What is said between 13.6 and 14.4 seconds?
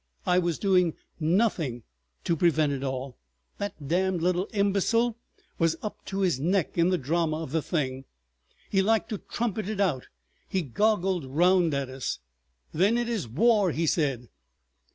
he said.